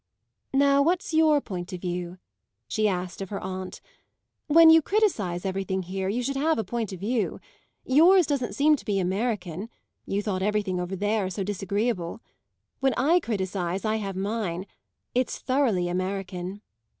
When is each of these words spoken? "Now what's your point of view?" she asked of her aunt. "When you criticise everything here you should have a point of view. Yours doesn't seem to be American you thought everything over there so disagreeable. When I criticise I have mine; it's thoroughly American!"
"Now 0.55 0.81
what's 0.81 1.13
your 1.13 1.39
point 1.41 1.71
of 1.73 1.81
view?" 1.81 2.17
she 2.67 2.87
asked 2.87 3.21
of 3.21 3.29
her 3.29 3.39
aunt. 3.39 3.81
"When 4.47 4.71
you 4.71 4.81
criticise 4.81 5.45
everything 5.45 5.83
here 5.83 6.09
you 6.09 6.23
should 6.23 6.37
have 6.37 6.57
a 6.57 6.63
point 6.63 6.91
of 6.91 6.99
view. 6.99 7.39
Yours 7.85 8.25
doesn't 8.25 8.55
seem 8.55 8.75
to 8.77 8.83
be 8.83 8.97
American 8.97 9.69
you 10.07 10.23
thought 10.23 10.41
everything 10.41 10.79
over 10.79 10.95
there 10.95 11.29
so 11.29 11.43
disagreeable. 11.43 12.19
When 12.79 12.95
I 12.95 13.19
criticise 13.19 13.85
I 13.85 13.97
have 13.97 14.15
mine; 14.15 14.65
it's 15.13 15.37
thoroughly 15.37 15.87
American!" 15.87 16.63